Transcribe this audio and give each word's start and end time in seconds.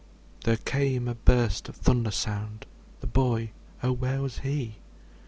There 0.45 0.57
came 0.57 1.07
a 1.07 1.13
burst 1.13 1.69
of 1.69 1.75
thunder 1.75 2.09
sound; 2.09 2.65
The 3.01 3.05
boy 3.05 3.51
Oh! 3.83 3.91
where 3.91 4.19
was 4.19 4.39
he? 4.39 4.77